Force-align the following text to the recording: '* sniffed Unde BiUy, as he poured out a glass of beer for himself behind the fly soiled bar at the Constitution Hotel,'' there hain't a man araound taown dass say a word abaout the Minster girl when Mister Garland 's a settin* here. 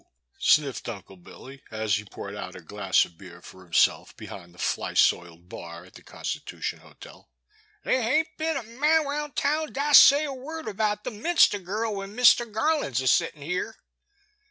'* 0.29 0.35
sniffed 0.39 0.89
Unde 0.89 1.05
BiUy, 1.23 1.61
as 1.69 1.97
he 1.97 2.05
poured 2.05 2.35
out 2.35 2.55
a 2.55 2.59
glass 2.59 3.05
of 3.05 3.19
beer 3.19 3.39
for 3.39 3.63
himself 3.63 4.17
behind 4.17 4.51
the 4.51 4.57
fly 4.57 4.95
soiled 4.95 5.47
bar 5.47 5.85
at 5.85 5.93
the 5.93 6.01
Constitution 6.01 6.79
Hotel,'' 6.79 7.29
there 7.83 8.01
hain't 8.01 8.27
a 8.39 8.63
man 8.63 9.05
araound 9.05 9.35
taown 9.35 9.71
dass 9.71 9.99
say 9.99 10.25
a 10.25 10.33
word 10.33 10.65
abaout 10.67 11.03
the 11.03 11.11
Minster 11.11 11.59
girl 11.59 11.93
when 11.93 12.15
Mister 12.15 12.47
Garland 12.47 12.97
's 12.99 13.01
a 13.01 13.07
settin* 13.07 13.43
here. 13.43 13.75